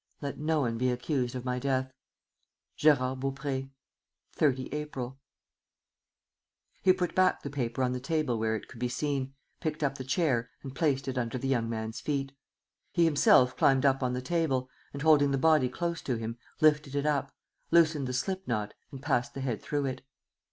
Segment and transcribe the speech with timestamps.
[0.19, 1.91] Let no one be accused of my death.
[2.79, 3.69] "GÉRARD BAUPRÉ.
[4.33, 5.19] "30 April."
[6.81, 9.99] He put back the paper on the table where it could be seen, picked up
[9.99, 12.31] the chair and placed it under the young man's feet.
[12.91, 16.95] He himself climbed up on the table and, holding the body close to him, lifted
[16.95, 17.31] it up,
[17.69, 20.01] loosened the slip knot and passed the head through it.